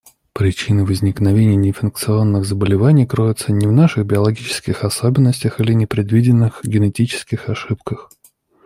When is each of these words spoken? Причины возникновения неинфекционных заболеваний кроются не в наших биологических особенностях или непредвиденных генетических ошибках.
Причины 0.33 0.83
возникновения 0.83 1.55
неинфекционных 1.55 2.43
заболеваний 2.45 3.05
кроются 3.05 3.51
не 3.51 3.67
в 3.67 3.71
наших 3.71 4.03
биологических 4.07 4.83
особенностях 4.83 5.59
или 5.59 5.73
непредвиденных 5.73 6.61
генетических 6.63 7.47
ошибках. 7.49 8.09